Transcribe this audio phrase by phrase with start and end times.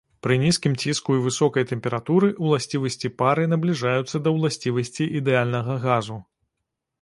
[0.25, 6.19] Пры нізкім ціску і высокай тэмпературы ўласцівасці пары набліжаюцца да ўласцівасцей ідэальнага газу.